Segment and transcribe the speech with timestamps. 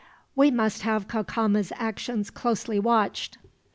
[0.35, 3.37] "We must have Cacama's actions closely watched.